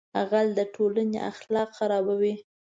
غل 0.29 0.47
د 0.57 0.59
ټولنې 0.75 1.19
اخلاق 1.31 1.69
خرابوي 1.77 2.35